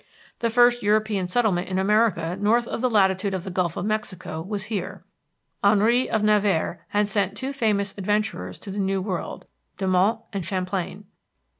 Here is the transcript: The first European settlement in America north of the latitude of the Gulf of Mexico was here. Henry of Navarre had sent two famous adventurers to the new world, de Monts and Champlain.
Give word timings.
The 0.39 0.49
first 0.49 0.81
European 0.81 1.27
settlement 1.27 1.67
in 1.69 1.77
America 1.77 2.35
north 2.35 2.67
of 2.67 2.81
the 2.81 2.89
latitude 2.89 3.35
of 3.35 3.43
the 3.43 3.51
Gulf 3.51 3.77
of 3.77 3.85
Mexico 3.85 4.41
was 4.41 4.63
here. 4.63 5.05
Henry 5.63 6.09
of 6.09 6.23
Navarre 6.23 6.83
had 6.87 7.07
sent 7.07 7.37
two 7.37 7.53
famous 7.53 7.93
adventurers 7.95 8.57
to 8.57 8.71
the 8.71 8.79
new 8.79 8.99
world, 8.99 9.45
de 9.77 9.85
Monts 9.85 10.23
and 10.33 10.43
Champlain. 10.43 11.05